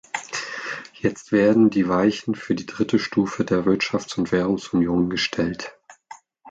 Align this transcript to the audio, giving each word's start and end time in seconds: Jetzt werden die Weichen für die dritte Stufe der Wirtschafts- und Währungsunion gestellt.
Jetzt 0.93 1.31
werden 1.31 1.69
die 1.69 1.87
Weichen 1.87 2.33
für 2.33 2.55
die 2.55 2.65
dritte 2.65 2.97
Stufe 2.97 3.45
der 3.45 3.65
Wirtschafts- 3.67 4.17
und 4.17 4.31
Währungsunion 4.31 5.11
gestellt. 5.11 5.77